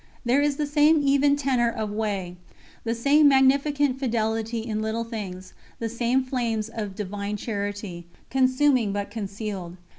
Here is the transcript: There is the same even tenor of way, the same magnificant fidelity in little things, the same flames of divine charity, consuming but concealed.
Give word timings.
There 0.25 0.41
is 0.41 0.55
the 0.55 0.65
same 0.65 0.97
even 1.07 1.35
tenor 1.35 1.69
of 1.69 1.91
way, 1.91 2.35
the 2.85 2.95
same 2.95 3.27
magnificant 3.27 3.99
fidelity 3.99 4.61
in 4.65 4.81
little 4.81 5.03
things, 5.03 5.53
the 5.77 5.89
same 5.89 6.23
flames 6.23 6.69
of 6.69 6.95
divine 6.95 7.37
charity, 7.37 8.07
consuming 8.31 8.93
but 8.93 9.11
concealed. 9.11 9.77